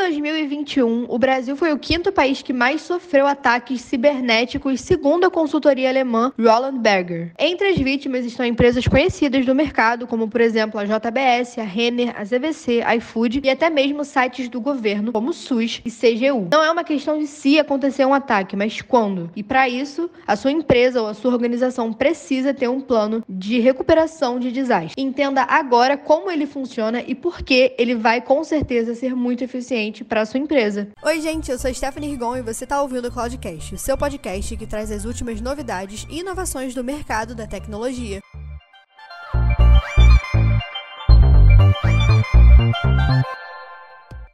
2021, 0.00 1.04
o 1.10 1.18
Brasil 1.18 1.54
foi 1.54 1.72
o 1.72 1.78
quinto 1.78 2.10
país 2.10 2.40
que 2.40 2.54
mais 2.54 2.80
sofreu 2.80 3.26
ataques 3.26 3.82
cibernéticos, 3.82 4.80
segundo 4.80 5.26
a 5.26 5.30
consultoria 5.30 5.90
alemã 5.90 6.32
Roland 6.38 6.78
Berger. 6.78 7.32
Entre 7.38 7.68
as 7.68 7.76
vítimas 7.76 8.24
estão 8.24 8.46
empresas 8.46 8.88
conhecidas 8.88 9.44
do 9.44 9.54
mercado, 9.54 10.06
como 10.06 10.26
por 10.26 10.40
exemplo 10.40 10.80
a 10.80 10.84
JBS, 10.84 11.58
a 11.58 11.64
Renner, 11.64 12.14
a 12.18 12.24
ZVC, 12.24 12.80
a 12.82 12.96
iFood 12.96 13.42
e 13.44 13.50
até 13.50 13.68
mesmo 13.68 14.02
sites 14.02 14.48
do 14.48 14.58
governo, 14.58 15.12
como 15.12 15.34
SUS 15.34 15.82
e 15.84 15.90
CGU. 15.90 16.48
Não 16.50 16.64
é 16.64 16.70
uma 16.70 16.82
questão 16.82 17.18
de 17.18 17.26
se 17.26 17.58
acontecer 17.58 18.06
um 18.06 18.14
ataque, 18.14 18.56
mas 18.56 18.80
quando. 18.80 19.30
E 19.36 19.42
para 19.42 19.68
isso, 19.68 20.08
a 20.26 20.34
sua 20.34 20.50
empresa 20.50 21.02
ou 21.02 21.08
a 21.08 21.14
sua 21.14 21.30
organização 21.30 21.92
precisa 21.92 22.54
ter 22.54 22.68
um 22.68 22.80
plano 22.80 23.22
de 23.28 23.60
recuperação 23.60 24.38
de 24.38 24.50
desastre. 24.50 24.94
Entenda 24.96 25.42
agora 25.42 25.98
como 25.98 26.30
ele 26.30 26.46
funciona 26.46 27.04
e 27.06 27.14
por 27.14 27.42
que 27.42 27.74
ele 27.76 27.94
vai 27.94 28.22
com 28.22 28.42
certeza 28.42 28.94
ser 28.94 29.14
muito 29.14 29.44
eficiente 29.44 29.89
para 30.04 30.22
a 30.22 30.26
sua 30.26 30.38
empresa. 30.38 30.88
Oi, 31.02 31.20
gente, 31.20 31.50
eu 31.50 31.58
sou 31.58 31.72
Stephanie 31.74 32.10
Rigon 32.10 32.36
e 32.36 32.42
você 32.42 32.64
está 32.64 32.80
ouvindo 32.80 33.08
o 33.08 33.12
Cloudcast, 33.12 33.74
o 33.74 33.78
seu 33.78 33.98
podcast 33.98 34.56
que 34.56 34.66
traz 34.66 34.90
as 34.90 35.04
últimas 35.04 35.40
novidades 35.40 36.06
e 36.08 36.20
inovações 36.20 36.74
do 36.74 36.84
mercado 36.84 37.34
da 37.34 37.46
tecnologia. 37.46 38.20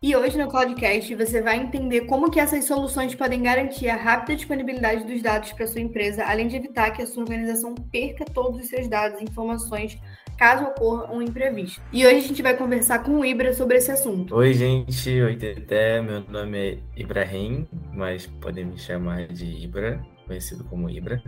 E 0.02 0.14
hoje 0.14 0.38
no 0.38 0.46
Cloudcast 0.46 1.14
você 1.16 1.42
vai 1.42 1.56
entender 1.56 2.02
como 2.02 2.30
que 2.30 2.38
essas 2.38 2.64
soluções 2.64 3.14
podem 3.14 3.42
garantir 3.42 3.88
a 3.88 3.96
rápida 3.96 4.36
disponibilidade 4.36 5.04
dos 5.04 5.20
dados 5.20 5.52
para 5.52 5.66
sua 5.66 5.80
empresa, 5.80 6.24
além 6.24 6.46
de 6.46 6.54
evitar 6.54 6.92
que 6.92 7.02
a 7.02 7.06
sua 7.06 7.24
organização 7.24 7.74
perca 7.74 8.24
todos 8.24 8.60
os 8.60 8.68
seus 8.68 8.86
dados 8.86 9.20
e 9.20 9.24
informações 9.24 9.98
caso 10.36 10.64
ocorra 10.64 11.12
um 11.12 11.22
imprevisto. 11.22 11.80
E 11.92 12.06
hoje 12.06 12.16
a 12.16 12.20
gente 12.20 12.42
vai 12.42 12.56
conversar 12.56 13.00
com 13.00 13.20
o 13.20 13.24
Ibra 13.24 13.52
sobre 13.52 13.76
esse 13.76 13.90
assunto. 13.90 14.34
Oi, 14.34 14.52
gente. 14.52 15.20
Oi, 15.20 15.36
Teté. 15.36 16.00
Meu 16.00 16.22
nome 16.28 16.58
é 16.58 16.78
Ibrahim, 16.96 17.66
mas 17.94 18.26
podem 18.26 18.66
me 18.66 18.78
chamar 18.78 19.26
de 19.28 19.46
Ibra, 19.46 20.04
conhecido 20.26 20.64
como 20.64 20.90
Ibra. 20.90 21.22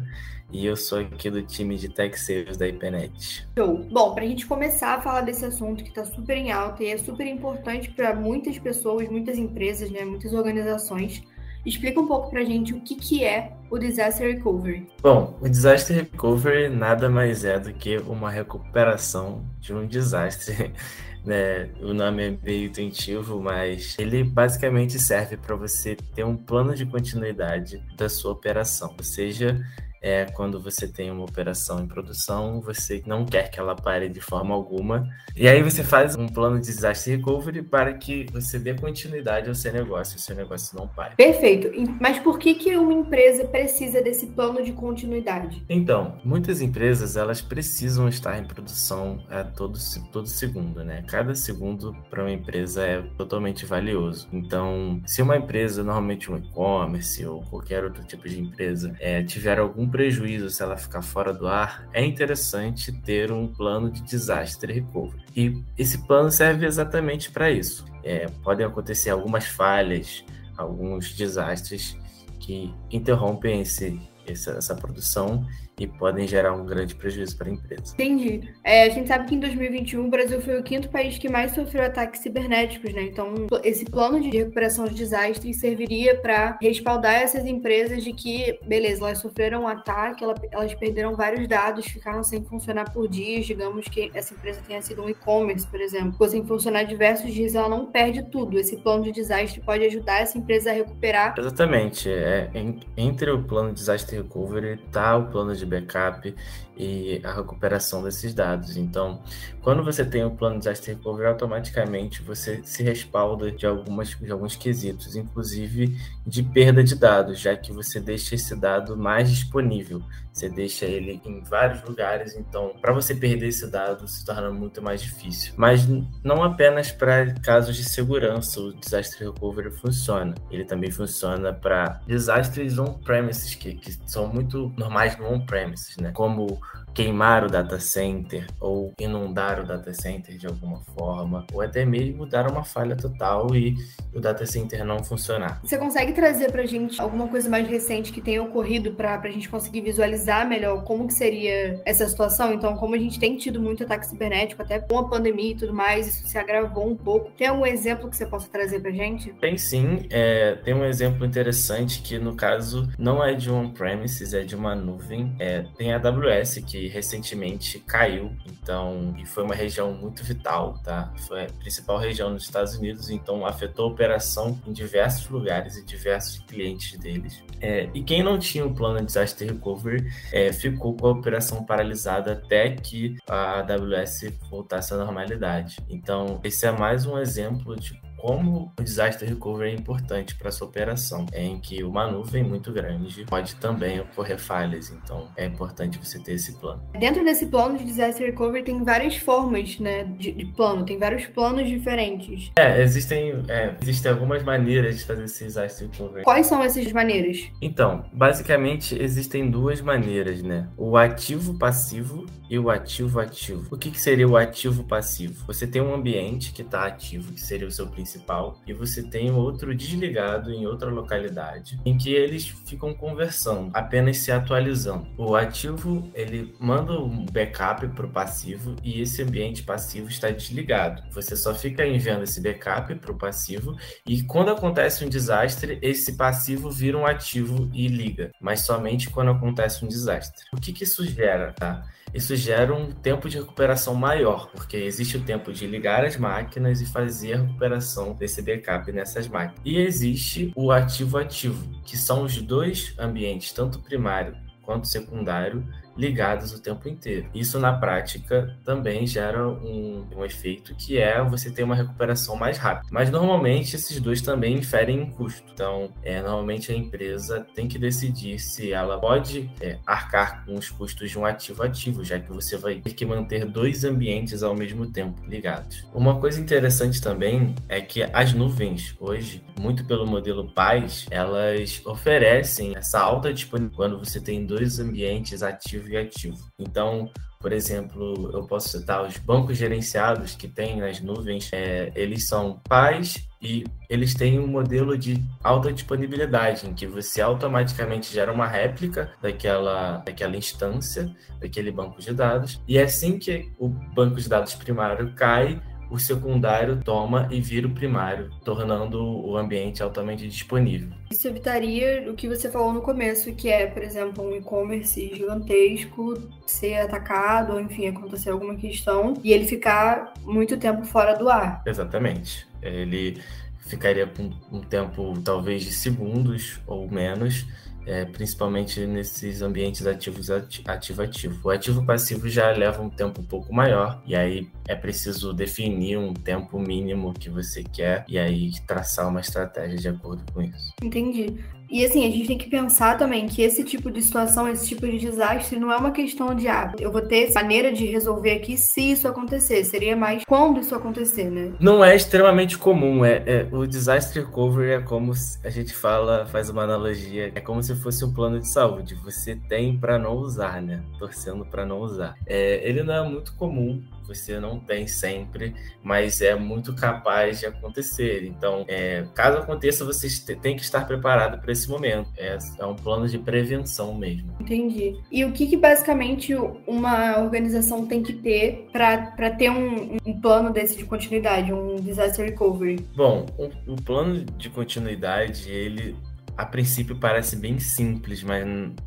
E 0.52 0.66
eu 0.66 0.76
sou 0.76 1.00
aqui 1.00 1.30
do 1.30 1.42
time 1.42 1.76
de 1.76 1.88
Tech 1.88 2.18
Sales 2.18 2.56
da 2.56 2.68
IPNET. 2.68 3.46
Show. 3.58 3.86
Bom, 3.90 4.14
para 4.14 4.24
a 4.24 4.26
gente 4.26 4.46
começar 4.46 4.94
a 4.94 5.00
falar 5.00 5.22
desse 5.22 5.44
assunto 5.44 5.82
que 5.82 5.90
está 5.90 6.04
super 6.04 6.36
em 6.36 6.52
alta 6.52 6.82
e 6.82 6.88
é 6.88 6.98
super 6.98 7.26
importante 7.26 7.90
para 7.90 8.14
muitas 8.14 8.58
pessoas, 8.58 9.08
muitas 9.08 9.38
empresas, 9.38 9.90
né, 9.90 10.04
muitas 10.04 10.32
organizações, 10.32 11.22
Explica 11.68 12.00
um 12.00 12.06
pouco 12.06 12.30
para 12.30 12.40
a 12.40 12.44
gente 12.44 12.72
o 12.72 12.80
que, 12.80 12.94
que 12.94 13.24
é 13.24 13.52
o 13.70 13.78
Disaster 13.78 14.34
Recovery. 14.34 14.86
Bom, 15.02 15.36
o 15.40 15.48
Disaster 15.48 15.96
Recovery 15.96 16.68
nada 16.68 17.08
mais 17.08 17.44
é 17.44 17.58
do 17.58 17.72
que 17.72 17.98
uma 17.98 18.30
recuperação 18.30 19.44
de 19.60 19.72
um 19.74 19.86
desastre. 19.86 20.72
Né? 21.24 21.68
O 21.82 21.92
nome 21.92 22.26
é 22.26 22.38
meio 22.42 22.68
intuitivo, 22.68 23.42
mas 23.42 23.96
ele 23.98 24.24
basicamente 24.24 24.98
serve 24.98 25.36
para 25.36 25.54
você 25.56 25.94
ter 26.14 26.24
um 26.24 26.36
plano 26.36 26.74
de 26.74 26.86
continuidade 26.86 27.82
da 27.96 28.08
sua 28.08 28.32
operação, 28.32 28.94
ou 28.96 29.04
seja, 29.04 29.62
é 30.02 30.26
quando 30.26 30.60
você 30.60 30.86
tem 30.86 31.10
uma 31.10 31.24
operação 31.24 31.80
em 31.80 31.86
produção, 31.86 32.60
você 32.60 33.02
não 33.06 33.24
quer 33.24 33.50
que 33.50 33.58
ela 33.58 33.74
pare 33.74 34.08
de 34.08 34.20
forma 34.20 34.54
alguma. 34.54 35.08
E 35.36 35.48
aí 35.48 35.62
você 35.62 35.82
faz 35.82 36.16
um 36.16 36.26
plano 36.26 36.60
de 36.60 36.66
desastre 36.66 37.16
recovery 37.16 37.62
para 37.62 37.94
que 37.94 38.26
você 38.32 38.58
dê 38.58 38.74
continuidade 38.74 39.48
ao 39.48 39.54
seu 39.54 39.72
negócio, 39.72 40.16
o 40.16 40.20
seu 40.20 40.36
negócio 40.36 40.76
não 40.78 40.86
pare. 40.86 41.16
Perfeito. 41.16 41.70
Mas 42.00 42.18
por 42.18 42.38
que, 42.38 42.54
que 42.54 42.76
uma 42.76 42.92
empresa 42.92 43.44
precisa 43.44 44.02
desse 44.02 44.26
plano 44.28 44.62
de 44.62 44.72
continuidade? 44.72 45.64
Então, 45.68 46.18
muitas 46.24 46.60
empresas 46.60 47.16
elas 47.16 47.40
precisam 47.40 48.08
estar 48.08 48.38
em 48.38 48.44
produção 48.44 49.24
a 49.28 49.44
todo, 49.44 49.78
todo 50.12 50.26
segundo, 50.26 50.84
né? 50.84 51.04
Cada 51.06 51.34
segundo 51.34 51.96
para 52.10 52.22
uma 52.22 52.32
empresa 52.32 52.84
é 52.84 53.02
totalmente 53.16 53.64
valioso. 53.64 54.28
Então, 54.32 55.00
se 55.06 55.22
uma 55.22 55.36
empresa, 55.36 55.82
normalmente 55.82 56.30
um 56.30 56.36
e-commerce 56.36 57.24
ou 57.24 57.42
qualquer 57.42 57.84
outro 57.84 58.04
tipo 58.04 58.28
de 58.28 58.40
empresa, 58.40 58.94
é, 59.00 59.22
tiver 59.22 59.58
algum 59.58 59.87
prejuízo 59.88 60.50
se 60.50 60.62
ela 60.62 60.76
ficar 60.76 61.02
fora 61.02 61.32
do 61.32 61.46
ar, 61.46 61.88
é 61.92 62.04
interessante 62.04 62.92
ter 63.02 63.32
um 63.32 63.46
plano 63.46 63.90
de 63.90 64.02
desastre 64.02 64.72
recovery. 64.72 65.24
E 65.36 65.62
esse 65.76 66.06
plano 66.06 66.30
serve 66.30 66.66
exatamente 66.66 67.30
para 67.30 67.50
isso. 67.50 67.84
É, 68.04 68.26
podem 68.42 68.66
acontecer 68.66 69.10
algumas 69.10 69.46
falhas, 69.46 70.24
alguns 70.56 71.14
desastres 71.14 71.96
que 72.38 72.72
interrompem 72.90 73.60
esse, 73.62 74.00
essa, 74.26 74.52
essa 74.52 74.74
produção 74.74 75.46
e 75.78 75.86
podem 75.86 76.26
gerar 76.26 76.54
um 76.54 76.64
grande 76.64 76.94
prejuízo 76.94 77.36
para 77.36 77.48
a 77.48 77.52
empresa. 77.52 77.94
Entendi. 77.94 78.52
É, 78.64 78.84
a 78.84 78.88
gente 78.88 79.08
sabe 79.08 79.26
que 79.26 79.34
em 79.34 79.40
2021 79.40 80.06
o 80.06 80.10
Brasil 80.10 80.40
foi 80.40 80.58
o 80.58 80.62
quinto 80.62 80.88
país 80.88 81.18
que 81.18 81.28
mais 81.28 81.52
sofreu 81.52 81.84
ataques 81.84 82.20
cibernéticos, 82.20 82.92
né? 82.92 83.02
Então, 83.02 83.46
esse 83.62 83.84
plano 83.84 84.20
de 84.20 84.28
recuperação 84.30 84.86
de 84.86 84.94
desastres 84.94 85.60
serviria 85.60 86.16
para 86.16 86.58
respaldar 86.60 87.14
essas 87.14 87.46
empresas 87.46 88.02
de 88.02 88.12
que, 88.12 88.58
beleza, 88.66 89.04
elas 89.04 89.18
sofreram 89.18 89.62
um 89.62 89.68
ataque, 89.68 90.24
elas 90.52 90.74
perderam 90.74 91.14
vários 91.14 91.46
dados, 91.46 91.86
ficaram 91.86 92.22
sem 92.22 92.44
funcionar 92.44 92.92
por 92.92 93.08
dias. 93.08 93.46
Digamos 93.46 93.86
que 93.86 94.10
essa 94.14 94.34
empresa 94.34 94.60
tenha 94.66 94.82
sido 94.82 95.02
um 95.02 95.08
e-commerce, 95.08 95.66
por 95.66 95.80
exemplo, 95.80 96.12
ficou 96.12 96.28
sem 96.28 96.44
funcionar 96.44 96.84
diversos 96.84 97.32
dias, 97.32 97.54
ela 97.54 97.68
não 97.68 97.86
perde 97.86 98.22
tudo. 98.30 98.58
Esse 98.58 98.76
plano 98.76 99.04
de 99.04 99.12
desastre 99.12 99.60
pode 99.60 99.84
ajudar 99.84 100.20
essa 100.20 100.36
empresa 100.38 100.70
a 100.70 100.74
recuperar. 100.74 101.34
Exatamente. 101.38 102.08
É, 102.10 102.50
entre 102.96 103.30
o 103.30 103.42
plano 103.42 103.68
de 103.68 103.74
desastre 103.74 104.16
recovery 104.16 104.80
está 104.86 105.16
o 105.16 105.30
plano 105.30 105.54
de 105.54 105.67
backup 105.68 106.34
e 106.76 107.20
a 107.24 107.32
recuperação 107.32 108.02
desses 108.02 108.32
dados. 108.32 108.76
Então, 108.76 109.20
quando 109.62 109.82
você 109.82 110.04
tem 110.04 110.24
o 110.24 110.30
plano 110.30 110.58
disaster 110.58 110.96
recovery, 110.96 111.26
automaticamente 111.26 112.22
você 112.22 112.62
se 112.64 112.82
respalda 112.82 113.50
de, 113.50 113.66
algumas, 113.66 114.10
de 114.10 114.30
alguns 114.30 114.54
quesitos, 114.54 115.16
inclusive 115.16 115.98
de 116.26 116.42
perda 116.42 116.82
de 116.84 116.94
dados, 116.94 117.40
já 117.40 117.56
que 117.56 117.72
você 117.72 118.00
deixa 118.00 118.34
esse 118.34 118.54
dado 118.54 118.96
mais 118.96 119.28
disponível. 119.28 120.02
Você 120.32 120.48
deixa 120.48 120.86
ele 120.86 121.20
em 121.24 121.42
vários 121.42 121.82
lugares, 121.82 122.36
então 122.36 122.72
para 122.80 122.92
você 122.92 123.12
perder 123.12 123.48
esse 123.48 123.68
dado 123.68 124.06
se 124.06 124.24
torna 124.24 124.50
muito 124.50 124.80
mais 124.80 125.02
difícil. 125.02 125.52
Mas 125.56 125.84
não 126.22 126.44
apenas 126.44 126.92
para 126.92 127.34
casos 127.40 127.74
de 127.74 127.82
segurança 127.82 128.60
o 128.60 128.72
disaster 128.72 129.32
recovery 129.32 129.72
funciona. 129.72 130.36
Ele 130.48 130.64
também 130.64 130.92
funciona 130.92 131.52
para 131.52 132.00
desastres 132.06 132.78
on-premises, 132.78 133.56
que, 133.56 133.74
que 133.74 133.98
são 134.06 134.28
muito 134.28 134.72
normais 134.76 135.18
no 135.18 135.26
on-premises, 135.26 135.57
né? 136.00 136.10
Como 136.12 136.60
queimar 136.94 137.44
o 137.44 137.48
data 137.48 137.78
center 137.78 138.46
ou 138.60 138.92
inundar 138.98 139.60
o 139.60 139.64
data 139.64 139.94
center 139.94 140.36
de 140.36 140.46
alguma 140.46 140.80
forma, 140.96 141.46
ou 141.52 141.60
até 141.60 141.84
mesmo 141.84 142.26
dar 142.26 142.50
uma 142.50 142.64
falha 142.64 142.96
total 142.96 143.54
e 143.54 143.76
o 144.12 144.20
data 144.20 144.44
center 144.44 144.84
não 144.84 145.04
funcionar. 145.04 145.60
Você 145.62 145.78
consegue 145.78 146.12
trazer 146.12 146.50
para 146.50 146.62
a 146.62 146.66
gente 146.66 147.00
alguma 147.00 147.28
coisa 147.28 147.48
mais 147.48 147.68
recente 147.68 148.12
que 148.12 148.20
tenha 148.20 148.42
ocorrido 148.42 148.92
para 148.92 149.14
a 149.14 149.30
gente 149.30 149.48
conseguir 149.48 149.80
visualizar 149.80 150.48
melhor 150.48 150.82
como 150.84 151.06
que 151.06 151.14
seria 151.14 151.80
essa 151.84 152.06
situação? 152.08 152.52
Então, 152.52 152.76
como 152.76 152.94
a 152.94 152.98
gente 152.98 153.18
tem 153.18 153.36
tido 153.36 153.60
muito 153.60 153.84
ataque 153.84 154.06
cibernético, 154.06 154.62
até 154.62 154.78
com 154.80 154.98
a 154.98 155.08
pandemia 155.08 155.52
e 155.52 155.54
tudo 155.54 155.72
mais, 155.72 156.08
isso 156.08 156.26
se 156.26 156.38
agravou 156.38 156.88
um 156.88 156.96
pouco. 156.96 157.30
Tem 157.36 157.46
algum 157.46 157.66
exemplo 157.66 158.10
que 158.10 158.16
você 158.16 158.26
possa 158.26 158.48
trazer 158.48 158.80
para 158.80 158.90
a 158.90 158.94
gente? 158.94 159.32
Tem 159.34 159.56
sim. 159.56 160.06
É, 160.10 160.56
tem 160.64 160.74
um 160.74 160.84
exemplo 160.84 161.24
interessante 161.24 162.02
que, 162.02 162.18
no 162.18 162.34
caso, 162.34 162.88
não 162.98 163.22
é 163.22 163.34
de 163.34 163.50
um 163.50 163.60
on-premises, 163.60 164.34
é 164.34 164.42
de 164.42 164.56
uma 164.56 164.74
nuvem. 164.74 165.34
É, 165.38 165.47
tem 165.76 165.92
a 165.92 165.96
AWS 165.96 166.58
que 166.66 166.88
recentemente 166.88 167.78
caiu, 167.80 168.32
então, 168.46 169.14
e 169.18 169.26
foi 169.26 169.44
uma 169.44 169.54
região 169.54 169.92
muito 169.92 170.24
vital, 170.24 170.74
tá? 170.84 171.12
Foi 171.26 171.44
a 171.44 171.46
principal 171.46 171.98
região 171.98 172.30
nos 172.30 172.44
Estados 172.44 172.74
Unidos, 172.74 173.10
então 173.10 173.44
afetou 173.46 173.86
a 173.86 173.88
operação 173.88 174.60
em 174.66 174.72
diversos 174.72 175.28
lugares 175.28 175.76
e 175.76 175.84
diversos 175.84 176.38
clientes 176.40 176.98
deles. 176.98 177.42
É, 177.60 177.88
e 177.92 178.02
quem 178.02 178.22
não 178.22 178.38
tinha 178.38 178.64
o 178.64 178.68
um 178.68 178.74
plano 178.74 179.00
de 179.00 179.06
disaster 179.06 179.48
recovery 179.48 180.06
é, 180.32 180.52
ficou 180.52 180.94
com 180.94 181.06
a 181.06 181.10
operação 181.10 181.64
paralisada 181.64 182.32
até 182.32 182.70
que 182.70 183.16
a 183.28 183.60
AWS 183.60 184.32
voltasse 184.50 184.94
à 184.94 184.96
normalidade. 184.96 185.76
Então, 185.88 186.40
esse 186.44 186.66
é 186.66 186.70
mais 186.70 187.06
um 187.06 187.18
exemplo 187.18 187.76
de 187.76 188.00
como 188.18 188.72
o 188.78 188.82
disaster 188.82 189.28
recovery 189.28 189.70
é 189.70 189.74
importante 189.74 190.34
para 190.34 190.50
sua 190.50 190.66
operação, 190.66 191.24
é 191.32 191.42
em 191.42 191.58
que 191.58 191.82
uma 191.84 192.10
nuvem 192.10 192.42
muito 192.42 192.72
grande 192.72 193.24
pode 193.24 193.54
também 193.56 194.00
ocorrer 194.00 194.38
falhas, 194.38 194.90
então 194.90 195.28
é 195.36 195.46
importante 195.46 195.98
você 195.98 196.18
ter 196.18 196.32
esse 196.32 196.58
plano. 196.58 196.82
Dentro 196.98 197.24
desse 197.24 197.46
plano 197.46 197.78
de 197.78 197.84
disaster 197.84 198.26
recovery 198.26 198.64
tem 198.64 198.82
várias 198.82 199.16
formas, 199.16 199.78
né, 199.78 200.04
de, 200.18 200.32
de 200.32 200.44
plano, 200.46 200.84
tem 200.84 200.98
vários 200.98 201.26
planos 201.26 201.68
diferentes. 201.68 202.50
É, 202.56 202.82
existem, 202.82 203.44
é, 203.48 203.74
existem 203.80 204.10
algumas 204.10 204.42
maneiras 204.42 204.98
de 204.98 205.04
fazer 205.04 205.24
esse 205.24 205.44
disaster 205.44 205.88
recovery. 205.88 206.24
Quais 206.24 206.46
são 206.46 206.62
essas 206.62 206.90
maneiras? 206.92 207.48
Então, 207.62 208.04
basicamente 208.12 209.00
existem 209.00 209.48
duas 209.48 209.80
maneiras, 209.80 210.42
né? 210.42 210.68
O 210.76 210.96
ativo 210.96 211.56
passivo 211.56 212.26
e 212.50 212.58
o 212.58 212.68
ativo 212.68 213.20
ativo. 213.20 213.68
O 213.70 213.78
que, 213.78 213.90
que 213.90 214.00
seria 214.00 214.26
o 214.26 214.36
ativo 214.36 214.82
passivo? 214.82 215.44
Você 215.46 215.66
tem 215.66 215.80
um 215.80 215.94
ambiente 215.94 216.52
que 216.52 216.62
está 216.62 216.84
ativo, 216.86 217.32
que 217.32 217.40
seria 217.40 217.68
o 217.68 217.70
seu 217.70 217.86
principal 217.86 218.07
principal 218.08 218.58
e 218.66 218.72
você 218.72 219.02
tem 219.02 219.30
outro 219.30 219.74
desligado 219.74 220.50
em 220.50 220.66
outra 220.66 220.88
localidade, 220.88 221.78
em 221.84 221.98
que 221.98 222.10
eles 222.10 222.48
ficam 222.48 222.94
conversando, 222.94 223.70
apenas 223.74 224.16
se 224.18 224.32
atualizando. 224.32 225.06
O 225.18 225.36
ativo 225.36 226.10
ele 226.14 226.54
manda 226.58 226.92
um 226.92 227.26
backup 227.26 227.86
para 227.88 228.06
o 228.06 228.10
passivo 228.10 228.74
e 228.82 229.02
esse 229.02 229.22
ambiente 229.22 229.62
passivo 229.62 230.08
está 230.08 230.30
desligado. 230.30 231.02
Você 231.12 231.36
só 231.36 231.54
fica 231.54 231.86
enviando 231.86 232.22
esse 232.22 232.40
backup 232.40 232.94
para 232.94 233.12
o 233.12 233.18
passivo 233.18 233.76
e 234.06 234.22
quando 234.22 234.50
acontece 234.50 235.04
um 235.04 235.08
desastre, 235.08 235.78
esse 235.82 236.16
passivo 236.16 236.70
vira 236.70 236.96
um 236.96 237.06
ativo 237.06 237.70
e 237.74 237.88
liga, 237.88 238.30
mas 238.40 238.64
somente 238.64 239.10
quando 239.10 239.30
acontece 239.30 239.84
um 239.84 239.88
desastre. 239.88 240.44
O 240.52 240.60
que, 240.60 240.72
que 240.72 240.84
isso 240.84 241.04
gera, 241.04 241.52
tá? 241.52 241.84
Isso 242.14 242.34
gera 242.36 242.74
um 242.74 242.90
tempo 242.90 243.28
de 243.28 243.38
recuperação 243.38 243.94
maior, 243.94 244.50
porque 244.50 244.76
existe 244.76 245.16
o 245.16 245.22
tempo 245.22 245.52
de 245.52 245.66
ligar 245.66 246.04
as 246.04 246.16
máquinas 246.16 246.80
e 246.80 246.86
fazer 246.86 247.34
a 247.34 247.42
recuperação 247.42 248.14
desse 248.14 248.42
backup 248.42 248.90
nessas 248.92 249.28
máquinas. 249.28 249.60
E 249.64 249.76
existe 249.78 250.52
o 250.56 250.70
ativo-ativo, 250.72 251.68
que 251.84 251.96
são 251.96 252.22
os 252.24 252.40
dois 252.40 252.94
ambientes, 252.98 253.52
tanto 253.52 253.78
primário 253.80 254.34
quanto 254.62 254.86
secundário, 254.86 255.66
ligados 255.98 256.52
o 256.52 256.62
tempo 256.62 256.88
inteiro. 256.88 257.28
Isso 257.34 257.58
na 257.58 257.72
prática 257.72 258.56
também 258.64 259.06
gera 259.06 259.46
um, 259.46 260.06
um, 260.16 260.24
efeito 260.24 260.74
que 260.74 260.98
é 260.98 261.22
você 261.22 261.50
ter 261.50 261.62
uma 261.64 261.74
recuperação 261.74 262.36
mais 262.36 262.56
rápida. 262.56 262.88
Mas 262.90 263.10
normalmente 263.10 263.76
esses 263.76 264.00
dois 264.00 264.22
também 264.22 264.56
inferem 264.56 265.02
em 265.02 265.10
custo. 265.10 265.44
Então, 265.52 265.92
é, 266.02 266.22
normalmente 266.22 266.72
a 266.72 266.74
empresa 266.74 267.46
tem 267.54 267.68
que 267.68 267.78
decidir 267.78 268.38
se 268.38 268.72
ela 268.72 268.98
pode 268.98 269.50
é, 269.60 269.78
arcar 269.86 270.44
com 270.44 270.54
os 270.54 270.70
custos 270.70 271.10
de 271.10 271.18
um 271.18 271.26
ativo 271.26 271.62
ativo, 271.62 272.04
já 272.04 272.18
que 272.18 272.32
você 272.32 272.56
vai 272.56 272.76
ter 272.76 272.94
que 272.94 273.04
manter 273.04 273.44
dois 273.44 273.84
ambientes 273.84 274.42
ao 274.42 274.54
mesmo 274.54 274.90
tempo 274.90 275.20
ligados. 275.26 275.86
Uma 275.92 276.18
coisa 276.20 276.40
interessante 276.40 277.02
também 277.02 277.54
é 277.68 277.80
que 277.80 278.02
as 278.12 278.32
nuvens 278.32 278.94
hoje, 279.00 279.42
muito 279.58 279.84
pelo 279.84 280.06
modelo 280.06 280.48
PaaS, 280.52 281.06
elas 281.10 281.82
oferecem 281.84 282.76
essa 282.76 283.00
alta 283.00 283.32
disponibilidade 283.32 283.58
quando 283.74 283.98
você 283.98 284.20
tem 284.20 284.44
dois 284.46 284.78
ambientes 284.78 285.42
ativos 285.42 285.87
ativo. 285.96 286.38
Então, 286.58 287.10
por 287.40 287.52
exemplo, 287.52 288.30
eu 288.32 288.44
posso 288.46 288.68
citar 288.68 289.06
os 289.06 289.16
bancos 289.16 289.56
gerenciados 289.56 290.34
que 290.34 290.48
tem 290.48 290.76
nas 290.76 291.00
nuvens, 291.00 291.48
é, 291.52 291.92
eles 291.94 292.26
são 292.26 292.60
pais 292.68 293.28
e 293.40 293.64
eles 293.88 294.12
têm 294.12 294.40
um 294.40 294.46
modelo 294.48 294.98
de 294.98 295.22
alta 295.42 295.72
disponibilidade, 295.72 296.68
em 296.68 296.74
que 296.74 296.86
você 296.86 297.20
automaticamente 297.20 298.12
gera 298.12 298.32
uma 298.32 298.48
réplica 298.48 299.12
daquela, 299.22 299.98
daquela 299.98 300.36
instância, 300.36 301.14
daquele 301.40 301.70
banco 301.70 302.00
de 302.00 302.12
dados, 302.12 302.60
e 302.66 302.76
é 302.76 302.82
assim 302.82 303.18
que 303.20 303.52
o 303.56 303.68
banco 303.68 304.16
de 304.20 304.28
dados 304.28 304.54
primário 304.56 305.14
cai, 305.14 305.62
o 305.90 305.98
secundário 305.98 306.80
toma 306.84 307.28
e 307.30 307.40
vira 307.40 307.66
o 307.66 307.70
primário, 307.70 308.30
tornando 308.44 309.02
o 309.02 309.36
ambiente 309.36 309.82
altamente 309.82 310.28
disponível. 310.28 310.90
Isso 311.10 311.26
evitaria 311.28 312.10
o 312.10 312.14
que 312.14 312.28
você 312.28 312.50
falou 312.50 312.72
no 312.72 312.82
começo, 312.82 313.32
que 313.34 313.48
é, 313.48 313.66
por 313.66 313.82
exemplo, 313.82 314.24
um 314.24 314.36
e-commerce 314.36 315.12
gigantesco 315.14 316.14
ser 316.46 316.76
atacado, 316.76 317.54
ou 317.54 317.60
enfim, 317.60 317.88
acontecer 317.88 318.30
alguma 318.30 318.54
questão 318.56 319.14
e 319.22 319.32
ele 319.32 319.46
ficar 319.46 320.12
muito 320.22 320.56
tempo 320.56 320.84
fora 320.84 321.14
do 321.14 321.28
ar. 321.28 321.62
Exatamente. 321.66 322.46
Ele 322.60 323.20
ficaria 323.60 324.06
com 324.06 324.30
um 324.50 324.60
tempo 324.60 325.14
talvez 325.22 325.62
de 325.62 325.72
segundos 325.72 326.60
ou 326.66 326.90
menos 326.90 327.46
é, 327.88 328.04
principalmente 328.04 328.84
nesses 328.86 329.40
ambientes 329.40 329.86
ativos 329.86 330.30
ativo-ativo. 330.30 331.48
O 331.48 331.50
ativo 331.50 331.84
passivo 331.86 332.28
já 332.28 332.50
leva 332.50 332.82
um 332.82 332.90
tempo 332.90 333.22
um 333.22 333.24
pouco 333.24 333.52
maior, 333.52 334.02
e 334.06 334.14
aí 334.14 334.46
é 334.68 334.74
preciso 334.74 335.32
definir 335.32 335.96
um 335.96 336.12
tempo 336.12 336.58
mínimo 336.58 337.14
que 337.14 337.30
você 337.30 337.64
quer 337.64 338.04
e 338.06 338.18
aí 338.18 338.52
traçar 338.66 339.08
uma 339.08 339.20
estratégia 339.20 339.78
de 339.78 339.88
acordo 339.88 340.22
com 340.32 340.42
isso. 340.42 340.72
Entendi. 340.82 341.42
E 341.70 341.84
assim, 341.84 342.06
a 342.06 342.10
gente 342.10 342.26
tem 342.26 342.38
que 342.38 342.48
pensar 342.48 342.96
também 342.96 343.26
que 343.26 343.42
esse 343.42 343.62
tipo 343.62 343.90
de 343.90 344.02
situação, 344.02 344.48
esse 344.48 344.66
tipo 344.66 344.86
de 344.86 344.98
desastre, 344.98 345.58
não 345.58 345.72
é 345.72 345.76
uma 345.76 345.90
questão 345.90 346.34
de, 346.34 346.48
ah, 346.48 346.72
eu 346.78 346.90
vou 346.90 347.02
ter 347.02 347.32
maneira 347.34 347.72
de 347.72 347.86
resolver 347.86 348.32
aqui 348.32 348.56
se 348.56 348.92
isso 348.92 349.06
acontecer. 349.06 349.64
Seria 349.64 349.96
mais 349.96 350.24
quando 350.24 350.60
isso 350.60 350.74
acontecer, 350.74 351.30
né? 351.30 351.52
Não 351.60 351.84
é 351.84 351.94
extremamente 351.94 352.56
comum. 352.56 353.04
É, 353.04 353.22
é 353.26 353.48
o 353.52 353.66
disaster 353.66 354.24
recovery 354.24 354.72
é 354.72 354.80
como 354.80 355.12
a 355.44 355.50
gente 355.50 355.74
fala, 355.74 356.26
faz 356.26 356.48
uma 356.48 356.62
analogia, 356.62 357.32
é 357.34 357.40
como 357.40 357.62
se 357.62 357.74
fosse 357.76 358.04
um 358.04 358.12
plano 358.12 358.40
de 358.40 358.48
saúde. 358.48 358.94
Você 359.04 359.36
tem 359.48 359.76
para 359.78 359.98
não 359.98 360.16
usar, 360.16 360.62
né? 360.62 360.82
Torcendo 360.98 361.44
para 361.44 361.66
não 361.66 361.80
usar. 361.80 362.14
É, 362.26 362.66
ele 362.68 362.82
não 362.82 362.94
é 362.94 363.08
muito 363.08 363.34
comum 363.34 363.82
você 364.08 364.40
não 364.40 364.58
tem 364.58 364.86
sempre, 364.86 365.54
mas 365.82 366.22
é 366.22 366.34
muito 366.34 366.74
capaz 366.74 367.40
de 367.40 367.46
acontecer. 367.46 368.24
Então, 368.24 368.64
é, 368.66 369.06
caso 369.14 369.38
aconteça, 369.38 369.84
você 369.84 370.08
tem 370.34 370.56
que 370.56 370.62
estar 370.62 370.86
preparado 370.86 371.40
para 371.40 371.52
esse 371.58 371.68
momento. 371.68 372.08
É, 372.16 372.38
é, 372.58 372.66
um 372.66 372.74
plano 372.74 373.08
de 373.08 373.18
prevenção 373.18 373.94
mesmo. 373.94 374.34
Entendi. 374.40 374.96
E 375.10 375.24
o 375.24 375.32
que, 375.32 375.46
que 375.46 375.56
basicamente 375.56 376.34
uma 376.66 377.18
organização 377.18 377.86
tem 377.86 378.02
que 378.02 378.12
ter 378.12 378.68
para 378.72 379.30
ter 379.30 379.50
um, 379.50 379.96
um, 380.06 380.20
plano 380.20 380.52
desse 380.52 380.76
de 380.76 380.84
continuidade, 380.84 381.52
um 381.52 381.76
disaster 381.76 382.24
recovery? 382.24 382.84
Bom, 382.96 383.26
o, 383.36 383.72
o 383.72 383.76
plano 383.76 384.24
de 384.24 384.48
continuidade, 384.48 385.50
ele 385.50 385.96
a 386.36 386.46
princípio 386.46 386.94
parece 386.94 387.34
bem 387.34 387.58
simples, 387.58 388.22
mas 388.22 388.46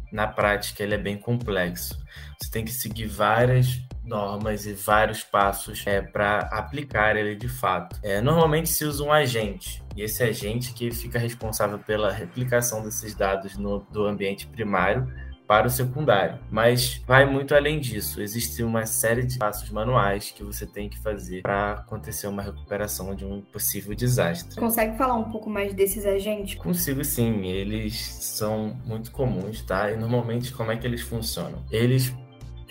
na 0.09 0.25
prática 0.25 0.81
ele 0.81 0.95
é 0.95 0.97
bem 0.97 1.17
complexo. 1.17 1.99
Você 2.39 2.49
tem 2.49 2.63
que 2.63 2.71
seguir 2.71 3.07
várias 3.07 3.81
normas 4.11 4.65
e 4.65 4.73
vários 4.73 5.23
passos 5.23 5.81
é, 5.87 6.01
para 6.01 6.39
aplicar 6.51 7.15
ele 7.15 7.33
de 7.33 7.47
fato. 7.47 7.97
É, 8.03 8.19
normalmente 8.19 8.67
se 8.67 8.83
usa 8.83 9.01
um 9.01 9.11
agente, 9.11 9.81
e 9.95 10.01
esse 10.03 10.21
agente 10.21 10.73
que 10.73 10.91
fica 10.91 11.17
responsável 11.17 11.79
pela 11.79 12.11
replicação 12.11 12.83
desses 12.83 13.15
dados 13.15 13.57
no, 13.57 13.79
do 13.91 14.05
ambiente 14.05 14.45
primário 14.47 15.07
para 15.51 15.67
o 15.67 15.69
secundário. 15.69 16.39
Mas 16.49 17.01
vai 17.05 17.25
muito 17.25 17.53
além 17.53 17.77
disso. 17.77 18.21
Existe 18.21 18.63
uma 18.63 18.85
série 18.85 19.23
de 19.23 19.37
passos 19.37 19.69
manuais 19.69 20.31
que 20.31 20.45
você 20.45 20.65
tem 20.65 20.87
que 20.87 20.97
fazer 20.99 21.41
para 21.41 21.73
acontecer 21.73 22.27
uma 22.27 22.41
recuperação 22.41 23.13
de 23.13 23.25
um 23.25 23.41
possível 23.41 23.93
desastre. 23.93 24.57
Consegue 24.57 24.97
falar 24.97 25.15
um 25.15 25.29
pouco 25.29 25.49
mais 25.49 25.73
desses 25.73 26.05
agentes? 26.05 26.55
Consigo 26.55 27.03
sim. 27.03 27.45
Eles 27.47 28.01
são 28.01 28.79
muito 28.85 29.11
comuns, 29.11 29.61
tá? 29.61 29.91
E 29.91 29.97
normalmente 29.97 30.53
como 30.53 30.71
é 30.71 30.77
que 30.77 30.87
eles 30.87 31.01
funcionam? 31.01 31.61
Eles 31.69 32.15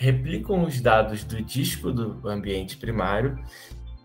replicam 0.01 0.63
os 0.63 0.81
dados 0.81 1.23
do 1.23 1.39
disco 1.43 1.91
do 1.91 2.27
ambiente 2.27 2.75
primário 2.75 3.37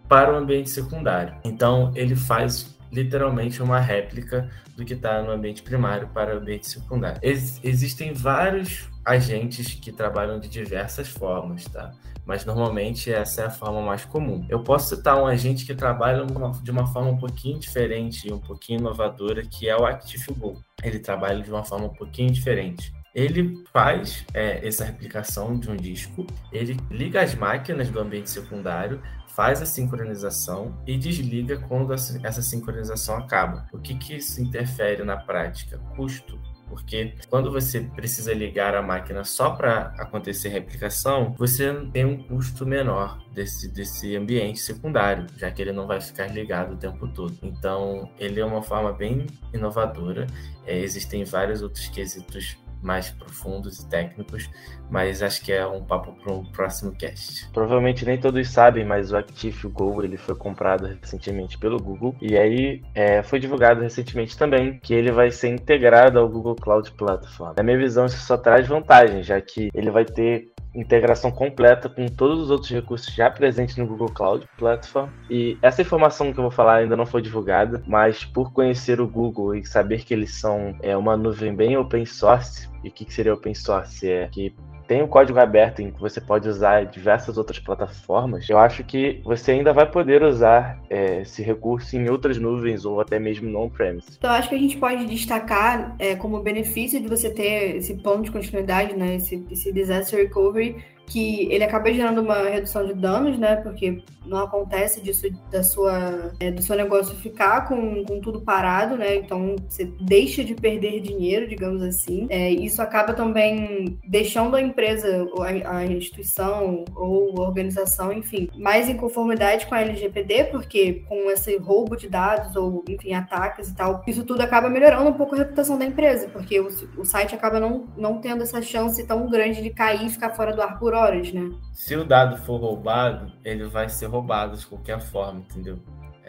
para 0.07 0.31
o 0.31 0.37
ambiente 0.37 0.69
secundário. 0.69 1.35
Então, 1.43 1.91
ele 1.95 2.15
faz 2.15 2.77
literalmente 2.93 3.63
uma 3.63 3.81
réplica 3.81 4.49
do 4.77 4.85
que 4.85 4.93
está 4.93 5.23
no 5.23 5.31
ambiente 5.33 5.63
primário 5.63 6.09
para 6.09 6.35
o 6.35 6.39
ambiente 6.39 6.69
secundário. 6.69 7.19
Ex 7.23 7.59
existem 7.65 8.13
vários 8.13 8.91
agentes 9.07 9.75
que 9.75 9.91
trabalham 9.91 10.39
de 10.39 10.49
diversas 10.49 11.09
formas, 11.09 11.65
tá? 11.65 11.91
Mas 12.27 12.45
normalmente 12.45 13.11
essa 13.11 13.43
é 13.43 13.47
a 13.47 13.51
forma 13.51 13.81
mais 13.81 14.05
comum. 14.05 14.47
Eu 14.51 14.63
posso 14.63 14.95
citar 14.95 15.21
um 15.21 15.27
agente 15.27 15.65
que 15.65 15.75
trabalha 15.75 16.27
de 16.63 16.71
uma 16.71 16.87
forma 16.87 17.11
um 17.11 17.17
pouquinho 17.17 17.59
diferente 17.59 18.29
e 18.29 18.33
um 18.33 18.39
pouquinho 18.39 18.81
inovadora, 18.81 19.43
que 19.43 19.67
é 19.69 19.77
o 19.77 19.87
ActiveGo. 19.87 20.63
Ele 20.83 20.99
trabalha 20.99 21.43
de 21.43 21.51
uma 21.51 21.65
forma 21.65 21.87
um 21.87 21.95
pouquinho 21.95 22.31
diferente 22.31 22.93
ele 23.17 23.65
faz 23.73 24.27
é, 24.35 24.67
essa 24.69 24.85
replicação 24.85 25.59
de 25.59 25.71
um 25.71 25.75
disco, 25.75 26.27
ele 26.53 26.77
liga 26.91 27.23
as 27.23 27.35
máquinas 27.35 27.89
do 27.89 27.99
ambiente 27.99 28.29
secundário, 28.29 29.01
faz 29.29 29.63
a 29.63 29.67
sincronização 29.67 30.79
e 30.87 30.99
desliga 30.99 31.57
quando 31.67 31.95
essa 31.95 32.43
sincronização 32.43 33.17
acaba. 33.17 33.67
O 33.73 33.79
que, 33.79 33.95
que 33.95 34.17
isso 34.17 34.43
interfere 34.43 35.03
na 35.03 35.17
prática? 35.17 35.79
Custo. 35.97 36.39
Porque 36.69 37.15
quando 37.31 37.51
você 37.51 37.81
precisa 37.81 38.35
ligar 38.35 38.75
a 38.75 38.83
máquina 38.83 39.25
só 39.25 39.51
para 39.51 39.95
acontecer 39.99 40.49
replicação, 40.49 41.35
você 41.39 41.73
tem 41.93 42.05
um 42.05 42.23
custo 42.25 42.67
menor 42.67 43.19
desse, 43.33 43.73
desse 43.73 44.15
ambiente 44.17 44.59
secundário, 44.59 45.27
já 45.37 45.51
que 45.51 45.63
ele 45.63 45.73
não 45.73 45.87
vai 45.87 46.01
ficar 46.01 46.27
ligado 46.27 46.75
o 46.75 46.77
tempo 46.77 47.07
todo. 47.09 47.35
Então, 47.41 48.11
ele 48.19 48.41
é 48.41 48.45
uma 48.45 48.63
forma 48.63 48.93
bem 48.93 49.27
inovadora. 49.55 50.27
É, 50.67 50.77
existem 50.79 51.25
vários 51.25 51.63
outros 51.63 51.89
quesitos 51.89 52.59
mais 52.87 53.11
profundos 53.11 53.81
e 53.81 53.89
técnicos, 53.89 54.49
mas 54.89 55.23
acho 55.23 55.45
que 55.45 55.53
é 55.53 55.67
um 55.67 55.85
papo 55.85 56.13
para 56.13 56.33
um 56.33 56.45
próximo 56.45 56.93
cast. 56.93 57.51
Provavelmente 57.53 58.07
nem 58.07 58.17
todos 58.17 58.49
sabem, 58.49 58.85
mas 58.85 59.11
o 59.11 59.17
ActiveGo 59.17 60.05
ele 60.05 60.17
foi 60.17 60.37
comprado 60.37 60.87
recentemente 60.87 61.59
pelo 61.59 61.79
Google 61.79 62.15
e 62.23 62.39
aí 62.39 62.83
é, 62.95 63.23
foi 63.25 63.41
divulgado 63.41 63.81
recentemente 63.81 64.39
também 64.39 64.79
que 64.79 64.95
ele 64.95 65.11
vai 65.11 65.33
ser 65.33 65.49
integrado 65.49 66.19
ao 66.21 66.29
Google 66.29 66.55
Cloud 66.55 66.93
Platform. 66.93 67.55
Na 67.57 67.63
minha 67.65 67.79
visão, 67.79 68.07
isso 68.07 68.25
só 68.25 68.37
traz 68.37 68.69
vantagens, 68.69 69.27
já 69.27 69.41
que 69.41 69.69
ele 69.75 69.91
vai 69.91 70.05
ter 70.05 70.53
integração 70.77 71.31
completa 71.31 71.89
com 71.89 72.07
todos 72.07 72.41
os 72.41 72.51
outros 72.51 72.71
recursos 72.71 73.13
já 73.15 73.31
presentes 73.31 73.77
no 73.77 73.87
Google 73.87 74.11
Cloud 74.11 74.47
Platform. 74.59 75.09
E 75.31 75.59
essa 75.63 75.83
informação 75.83 76.33
que 76.33 76.39
eu 76.39 76.43
vou 76.43 76.51
falar 76.51 76.77
ainda 76.77 76.97
não 76.97 77.07
foi 77.07 77.23
divulgada, 77.23 77.83
mas 77.87 78.25
por 78.25 78.53
conhecer 78.53 79.01
o 79.01 79.09
Google 79.09 79.55
e 79.55 79.65
saber 79.65 80.05
que 80.05 80.13
eles 80.13 80.35
são 80.35 80.77
é, 80.83 80.97
uma 80.97 81.17
nuvem 81.17 81.55
bem 81.55 81.77
open 81.77 82.05
source, 82.05 82.69
e 82.85 82.89
o 82.89 82.93
que, 82.93 83.05
que 83.05 83.13
seria 83.13 83.35
open 83.35 83.55
source? 83.55 84.09
É 84.09 84.29
que 84.29 84.55
tem 84.87 85.03
o 85.03 85.09
código 85.09 85.39
aberto 85.39 85.81
em 85.81 85.91
que 85.91 86.01
você 86.01 86.21
pode 86.21 86.49
usar 86.49 86.87
diversas 86.87 87.37
outras 87.37 87.59
plataformas, 87.59 88.49
eu 88.49 88.59
acho 88.59 88.85
que 88.85 89.21
você 89.25 89.53
ainda 89.53 89.73
vai 89.73 89.91
poder 89.91 90.23
usar 90.23 90.81
é, 90.89 91.23
esse 91.23 91.43
recurso 91.43 91.97
em 91.97 92.09
outras 92.09 92.39
nuvens 92.39 92.85
ou 92.85 93.01
até 93.01 93.19
mesmo 93.19 93.49
no 93.49 93.63
on-premise. 93.63 94.07
Então, 94.19 94.31
acho 94.31 94.49
que 94.49 94.55
a 94.55 94.59
gente 94.59 94.77
pode 94.77 95.05
destacar 95.07 95.95
é, 95.99 96.15
como 96.15 96.41
benefício 96.41 97.01
de 97.01 97.09
você 97.09 97.31
ter 97.31 97.77
esse 97.77 97.95
plano 97.95 98.23
de 98.23 98.31
continuidade, 98.31 98.95
né, 98.95 99.17
esse, 99.17 99.45
esse 99.51 99.73
disaster 99.73 100.19
recovery, 100.21 100.77
que 101.07 101.51
ele 101.53 101.65
acaba 101.65 101.93
gerando 101.93 102.21
uma 102.21 102.49
redução 102.49 102.87
de 102.87 102.95
danos, 102.95 103.39
né? 103.39 103.57
Porque 103.57 104.03
não 104.27 104.39
acontece 104.39 105.01
disso 105.01 105.27
da 105.51 105.63
sua, 105.63 106.33
é, 106.41 106.51
do 106.51 106.63
seu 106.63 106.77
negócio 106.77 107.15
ficar 107.17 107.69
com, 107.69 108.05
com 108.05 108.21
tudo 108.21 108.41
parado, 108.41 108.97
né? 108.97 109.17
Então 109.17 109.57
você 109.69 109.85
deixa 110.01 110.45
de 110.45 110.55
perder 110.55 111.01
dinheiro, 111.01 111.47
digamos 111.47 111.83
assim. 111.83 112.27
É, 112.29 112.51
isso 112.51 112.83
acaba 112.83 113.15
também 113.15 113.99
deixando 114.07 114.57
a 114.57 114.61
empresa, 114.61 115.27
a, 115.39 115.79
a 115.79 115.87
instituição 115.87 116.85
ou 116.95 117.41
a 117.41 117.47
organização, 117.47 118.13
enfim, 118.13 118.49
mais 118.57 118.89
em 118.89 118.97
conformidade 118.97 119.67
com 119.67 119.75
a 119.75 119.81
LGPD, 119.81 120.45
porque 120.45 121.05
com 121.09 121.31
esse 121.31 121.57
roubo 121.57 121.97
de 121.97 122.09
dados 122.09 122.57
ou, 122.57 122.85
enfim, 122.89 123.15
ataques 123.15 123.69
e 123.69 123.77
tal, 123.77 124.03
isso 124.07 124.25
tudo 124.25 124.41
acaba 124.41 124.69
melhorando 124.69 125.09
um 125.09 125.15
pouco 125.15 125.35
a 125.35 125.39
reputação 125.39 125.79
da 125.79 125.85
empresa, 125.85 126.29
porque 126.29 126.59
o, 126.59 126.69
o 126.99 127.05
site 127.05 127.35
acaba 127.35 127.61
não, 127.61 127.87
não 127.97 128.21
tendo 128.21 128.43
essa 128.43 128.61
chance 128.61 129.07
tão 129.07 129.29
grande 129.31 129.63
de 129.63 129.71
cair 129.71 130.07
e 130.07 130.11
ficar 130.11 130.31
fora 130.31 130.53
do 130.53 130.63
ar 130.63 130.79
por 130.79 130.95
horas, 130.97 131.33
né? 131.33 131.51
Se 131.73 131.95
o 131.97 132.05
dado 132.05 132.37
for 132.39 132.59
roubado, 132.59 133.33
ele 133.45 133.65
vai 133.65 133.89
ser 133.89 134.07
roubado 134.07 134.57
de 134.57 134.67
qualquer 134.67 135.01
forma, 135.01 135.41
entendeu? 135.41 135.79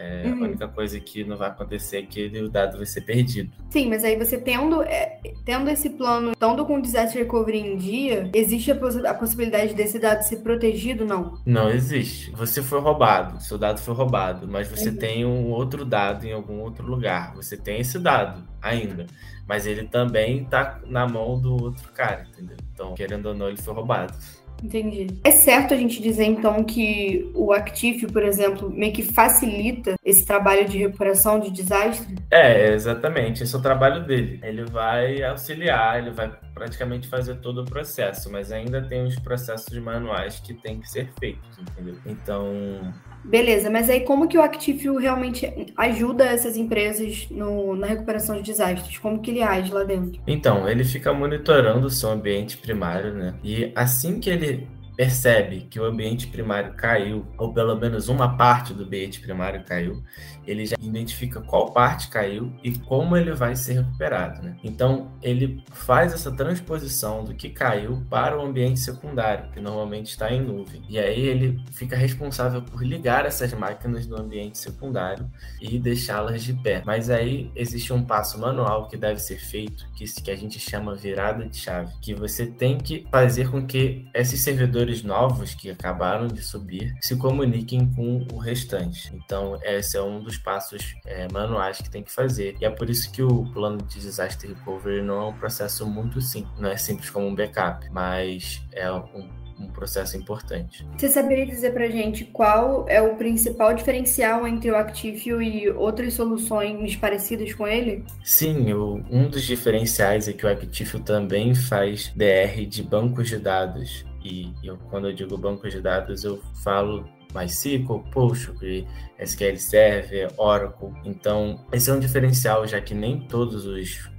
É, 0.00 0.22
uhum. 0.28 0.44
A 0.44 0.46
única 0.46 0.68
coisa 0.68 1.00
que 1.00 1.24
não 1.24 1.36
vai 1.36 1.48
acontecer 1.48 1.96
é 1.98 2.02
que 2.02 2.26
o 2.38 2.48
dado 2.48 2.76
vai 2.76 2.86
ser 2.86 3.00
perdido. 3.00 3.50
Sim, 3.68 3.88
mas 3.88 4.04
aí 4.04 4.16
você 4.16 4.38
tendo, 4.38 4.80
é, 4.80 5.18
tendo 5.44 5.68
esse 5.68 5.90
plano, 5.90 6.30
estando 6.30 6.64
com 6.64 6.76
o 6.78 6.80
disaster 6.80 7.20
recovery 7.20 7.58
em 7.58 7.76
dia, 7.76 8.30
existe 8.32 8.70
a, 8.70 8.76
poss 8.76 8.96
a, 9.04 9.12
possibilidade 9.12 9.74
desse 9.74 9.98
dado 9.98 10.22
ser 10.22 10.36
protegido, 10.36 11.04
não? 11.04 11.36
Não 11.44 11.68
existe. 11.68 12.30
Você 12.30 12.62
foi 12.62 12.78
roubado, 12.78 13.42
seu 13.42 13.58
dado 13.58 13.80
foi 13.80 13.92
roubado, 13.92 14.46
mas 14.46 14.68
você 14.68 14.90
uhum. 14.90 14.96
tem 14.96 15.26
um 15.26 15.50
outro 15.50 15.84
dado 15.84 16.24
em 16.24 16.32
algum 16.32 16.60
outro 16.60 16.86
lugar. 16.86 17.34
Você 17.34 17.56
tem 17.56 17.80
esse 17.80 17.98
dado 17.98 18.44
ainda, 18.62 19.04
mas 19.48 19.66
ele 19.66 19.82
também 19.88 20.44
está 20.44 20.78
na 20.86 21.08
mão 21.08 21.40
do 21.40 21.60
outro 21.60 21.90
cara, 21.92 22.24
entendeu? 22.32 22.56
Então, 22.72 22.94
querendo 22.94 23.26
ou 23.26 23.34
não, 23.34 23.48
ele 23.48 23.60
foi 23.60 23.74
roubado. 23.74 24.14
Entendi. 24.62 25.06
É 25.22 25.30
certo 25.30 25.74
a 25.74 25.76
gente 25.76 26.02
dizer, 26.02 26.24
então, 26.24 26.64
que 26.64 27.30
o 27.34 27.52
Actif, 27.52 28.06
por 28.12 28.22
exemplo, 28.22 28.70
meio 28.70 28.92
que 28.92 29.02
facilita 29.02 29.94
esse 30.04 30.24
trabalho 30.26 30.68
de 30.68 30.78
recuperação 30.78 31.38
de 31.38 31.50
desastre? 31.50 32.16
É, 32.30 32.72
exatamente. 32.72 33.42
Esse 33.42 33.54
é 33.54 33.58
o 33.58 33.62
trabalho 33.62 34.04
dele. 34.04 34.40
Ele 34.42 34.64
vai 34.64 35.22
auxiliar, 35.22 35.98
ele 35.98 36.10
vai 36.10 36.30
praticamente 36.54 37.08
fazer 37.08 37.36
todo 37.36 37.62
o 37.62 37.64
processo, 37.64 38.30
mas 38.30 38.50
ainda 38.50 38.82
tem 38.82 39.04
os 39.04 39.18
processos 39.18 39.78
manuais 39.78 40.40
que 40.40 40.54
tem 40.54 40.80
que 40.80 40.90
ser 40.90 41.08
feitos, 41.18 41.58
entendeu? 41.58 41.94
Então, 42.04 42.92
Beleza, 43.24 43.68
mas 43.68 43.90
aí 43.90 44.00
como 44.00 44.26
que 44.26 44.38
o 44.38 44.42
Actifio 44.42 44.96
realmente 44.96 45.52
ajuda 45.76 46.24
essas 46.24 46.56
empresas 46.56 47.26
no, 47.30 47.76
na 47.76 47.86
recuperação 47.86 48.36
de 48.36 48.42
desastres? 48.42 48.98
Como 48.98 49.20
que 49.20 49.30
ele 49.30 49.42
age 49.42 49.72
lá 49.72 49.84
dentro? 49.84 50.20
Então, 50.26 50.68
ele 50.68 50.84
fica 50.84 51.12
monitorando 51.12 51.86
o 51.86 51.90
seu 51.90 52.10
ambiente 52.10 52.56
primário, 52.56 53.12
né? 53.12 53.34
E 53.44 53.70
assim 53.74 54.18
que 54.18 54.30
ele 54.30 54.66
percebe 54.98 55.60
que 55.70 55.78
o 55.78 55.84
ambiente 55.84 56.26
primário 56.26 56.74
caiu, 56.74 57.24
ou 57.38 57.54
pelo 57.54 57.76
menos 57.76 58.08
uma 58.08 58.36
parte 58.36 58.74
do 58.74 58.82
ambiente 58.82 59.20
primário 59.20 59.62
caiu, 59.64 60.02
ele 60.44 60.66
já 60.66 60.74
identifica 60.80 61.40
qual 61.40 61.72
parte 61.72 62.08
caiu 62.08 62.52
e 62.64 62.76
como 62.76 63.16
ele 63.16 63.32
vai 63.32 63.54
ser 63.54 63.74
recuperado. 63.74 64.42
Né? 64.42 64.56
Então, 64.64 65.12
ele 65.22 65.62
faz 65.70 66.12
essa 66.12 66.34
transposição 66.34 67.22
do 67.22 67.32
que 67.32 67.48
caiu 67.48 68.02
para 68.10 68.36
o 68.36 68.44
ambiente 68.44 68.80
secundário, 68.80 69.48
que 69.52 69.60
normalmente 69.60 70.06
está 70.06 70.32
em 70.32 70.40
nuvem. 70.40 70.82
E 70.88 70.98
aí 70.98 71.20
ele 71.20 71.62
fica 71.70 71.94
responsável 71.94 72.60
por 72.60 72.84
ligar 72.84 73.24
essas 73.24 73.52
máquinas 73.52 74.04
no 74.04 74.20
ambiente 74.20 74.58
secundário 74.58 75.30
e 75.60 75.78
deixá-las 75.78 76.42
de 76.42 76.54
pé. 76.54 76.82
Mas 76.84 77.08
aí 77.08 77.52
existe 77.54 77.92
um 77.92 78.02
passo 78.02 78.36
manual 78.40 78.88
que 78.88 78.96
deve 78.96 79.20
ser 79.20 79.38
feito, 79.38 79.86
que, 79.94 80.04
que 80.20 80.30
a 80.32 80.36
gente 80.36 80.58
chama 80.58 80.96
virada 80.96 81.46
de 81.46 81.56
chave, 81.56 81.92
que 82.00 82.14
você 82.14 82.46
tem 82.46 82.78
que 82.78 83.06
fazer 83.12 83.48
com 83.48 83.64
que 83.64 84.08
esses 84.12 84.40
servidores 84.40 84.87
servidores 84.88 85.02
novos 85.02 85.54
que 85.54 85.70
acabaram 85.70 86.26
de 86.26 86.42
subir 86.42 86.94
se 87.00 87.16
comuniquem 87.16 87.90
com 87.94 88.26
o 88.32 88.38
restante. 88.38 89.12
Então, 89.14 89.58
esse 89.62 89.96
é 89.96 90.02
um 90.02 90.22
dos 90.22 90.38
passos 90.38 90.94
é, 91.06 91.28
manuais 91.30 91.78
que 91.78 91.90
tem 91.90 92.02
que 92.02 92.10
fazer. 92.10 92.56
E 92.60 92.64
é 92.64 92.70
por 92.70 92.88
isso 92.88 93.10
que 93.12 93.22
o 93.22 93.44
plano 93.52 93.78
de 93.78 94.00
disaster 94.00 94.50
recovery 94.50 95.02
não 95.02 95.22
é 95.22 95.26
um 95.26 95.34
processo 95.34 95.86
muito 95.86 96.20
simples, 96.20 96.58
não 96.58 96.70
é 96.70 96.76
simples 96.76 97.10
como 97.10 97.26
um 97.26 97.34
backup, 97.34 97.88
mas 97.90 98.62
é 98.72 98.90
um 98.90 99.38
um 99.60 99.66
processo 99.66 100.16
importante. 100.16 100.86
Você 100.96 101.08
saberia 101.08 101.44
dizer 101.44 101.72
para 101.72 101.88
gente 101.88 102.24
qual 102.24 102.86
é 102.88 103.02
o 103.02 103.16
principal 103.16 103.74
diferencial 103.74 104.46
entre 104.46 104.70
o 104.70 104.76
Actifio 104.76 105.42
e 105.42 105.68
outras 105.68 106.14
soluções 106.14 106.94
parecidas 106.96 107.52
com 107.52 107.66
ele? 107.66 108.04
Sim, 108.22 108.72
o, 108.72 109.02
um 109.10 109.28
dos 109.28 109.42
diferenciais 109.42 110.28
é 110.28 110.32
que 110.32 110.46
o 110.46 110.48
Actifio 110.48 111.00
também 111.00 111.54
faz 111.54 112.12
DR 112.14 112.64
de 112.66 112.82
bancos 112.82 113.28
de 113.28 113.38
dados. 113.38 114.06
E 114.28 114.52
eu, 114.62 114.76
quando 114.90 115.08
eu 115.08 115.14
digo 115.14 115.38
banco 115.38 115.68
de 115.68 115.80
dados, 115.80 116.22
eu 116.22 116.38
falo 116.62 117.08
MySQL, 117.34 118.00
Postgre, 118.10 118.86
SQL 119.18 119.56
Server, 119.56 120.32
Oracle. 120.36 120.92
Então, 121.04 121.64
esse 121.72 121.90
é 121.90 121.92
um 121.92 122.00
diferencial, 122.00 122.66
já 122.66 122.80
que 122.80 122.94
nem 122.94 123.20
todas 123.20 123.66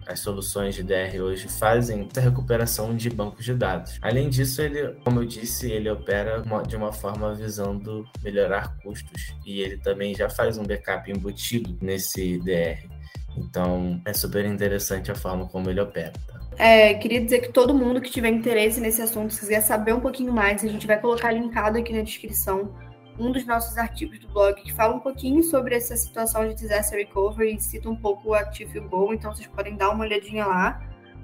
as 0.08 0.20
soluções 0.20 0.75
de 0.75 0.84
DR 0.84 1.20
hoje 1.22 1.48
fazem 1.48 2.08
essa 2.10 2.22
recuperação 2.22 2.96
de 2.96 3.10
bancos 3.10 3.46
de 3.46 3.54
dados. 3.54 4.00
Além 4.01 4.30
disso, 4.30 4.62
ele, 4.62 4.96
como 5.04 5.22
eu 5.22 5.25
disse, 5.25 5.72
ele 5.72 5.89
opera 5.89 6.44
de 6.68 6.75
uma 6.75 6.92
forma 6.92 7.34
visando 7.36 8.04
melhorar 8.24 8.78
custos 8.80 9.34
e 9.46 9.62
ele 9.62 9.78
também 9.78 10.16
já 10.16 10.30
faz 10.30 10.58
um 10.58 10.63
backup 10.63 11.12
embutido 11.12 11.78
nesse 11.82 12.39
DR. 12.39 12.99
Então, 13.38 14.02
é 14.06 14.14
super 14.14 14.46
interessante 14.46 15.12
a 15.12 15.16
forma 15.16 15.48
como 15.48 15.70
ele 15.70 15.80
opera. 15.80 16.14
Tá? 16.28 16.40
É, 16.58 16.94
queria 16.96 17.22
dizer 17.22 17.40
que 17.40 17.54
todo 17.54 17.74
mundo 17.74 18.02
que 18.02 18.12
tiver 18.12 18.30
interesse 18.30 18.82
nesse 18.82 19.02
assunto, 19.02 19.34
se 19.34 19.40
quiser 19.40 19.62
saber 19.62 19.94
um 19.94 20.00
pouquinho 20.00 20.34
mais, 20.34 20.64
a 20.64 20.68
gente 20.68 20.86
vai 20.86 21.00
colocar 21.00 21.32
linkado 21.32 21.78
aqui 21.78 21.94
na 21.94 22.02
descrição 22.02 22.74
um 23.20 23.32
dos 23.32 23.46
nossos 23.46 23.78
artigos 23.78 24.18
do 24.20 24.28
blog 24.30 24.62
que 24.62 24.74
fala 24.74 24.96
um 24.96 25.00
pouquinho 25.00 25.44
sobre 25.44 25.76
essa 25.76 25.96
situação 25.98 26.48
de 26.48 26.56
disaster 26.56 26.98
recovery 26.98 27.56
e 27.56 27.60
cita 27.60 27.90
um 27.90 27.96
pouco 27.96 28.30
o 28.30 28.34
Active 28.34 28.80
Go, 28.80 29.14
então 29.14 29.34
vocês 29.34 29.48
podem 29.48 29.76
dar 29.76 29.90
uma 29.90 30.06
olhadinha 30.06 30.46
lá. 30.46 30.82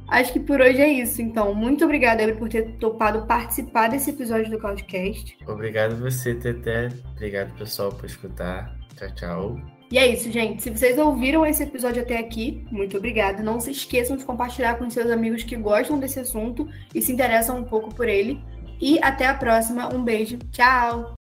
Acho 0.08 0.34
que 0.34 0.40
por 0.40 0.62
hoje 0.62 0.80
é 0.80 0.88
isso, 0.88 1.22
então. 1.22 1.56
Muito 1.56 1.84
obrigada, 1.84 2.22
Eber, 2.22 2.38
por 2.38 2.48
ter 2.48 2.78
topado 2.78 3.26
participar 3.26 3.90
desse 3.90 4.12
episódio 4.12 4.52
do 4.52 4.60
Cloudcast. 4.60 5.36
Obrigado 5.48 5.96
você, 5.96 6.36
Teté. 6.36 6.90
Obrigado, 7.16 7.58
pessoal, 7.58 7.92
por 7.92 8.06
escutar. 8.06 8.78
Tchau, 8.96 9.16
tchau. 9.16 9.75
E 9.92 9.98
é 9.98 10.08
isso, 10.08 10.32
gente. 10.32 10.64
Se 10.64 10.70
vocês 10.70 10.98
ouviram 10.98 11.46
esse 11.46 11.64
episódio 11.64 12.02
até 12.02 12.18
aqui, 12.18 12.66
muito 12.72 12.98
obrigada. 12.98 13.44
Não 13.44 13.60
se 13.60 13.72
esqueçam 13.72 14.18
de 14.18 14.26
compartilhar 14.26 14.76
com 14.76 14.90
seus 14.90 15.12
amigos 15.12 15.44
que 15.44 15.56
gostam 15.56 16.00
desse 16.00 16.20
assunto 16.20 16.68
e 16.94 17.02
se 17.02 17.12
interessam 17.12 17.60
um 17.60 17.64
pouco 17.64 17.94
por 17.94 18.08
ele. 18.08 18.40
E 18.82 19.00
até 19.02 19.28
a 19.28 19.34
próxima. 19.34 19.94
Um 19.94 20.04
beijo. 20.04 20.38
Tchau! 20.52 21.14